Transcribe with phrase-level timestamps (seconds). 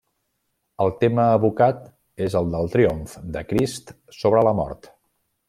[0.85, 1.83] El tema evocat
[2.29, 4.91] és el del triomf de Crist sobre la mort.